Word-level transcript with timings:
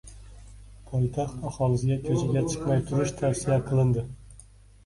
Poytaxt 0.91 1.43
aholisiga 1.51 1.97
ko‘chaga 2.07 2.43
chiqmay 2.55 2.81
turish 2.89 3.15
tavsiya 3.23 3.59
qilindi 3.69 4.09